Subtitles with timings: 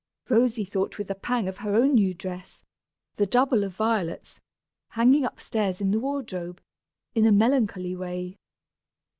[0.29, 2.63] (Rosy thought with a pang of her own new dress,
[3.17, 4.39] the double of Violet's,
[4.93, 6.59] hanging upstairs in the wardrobe,
[7.13, 8.35] in a melancholy way!)